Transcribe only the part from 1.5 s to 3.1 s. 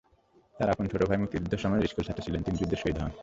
সময় স্কুলছাত্র ছিলেন, তিনি যুদ্ধে শহীদ